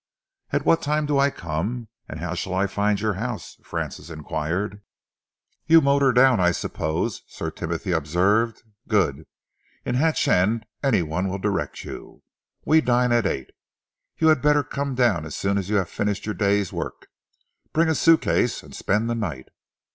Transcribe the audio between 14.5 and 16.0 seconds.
come down as soon as you have